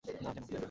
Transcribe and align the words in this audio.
না, 0.05 0.29
কেনো? 0.35 0.47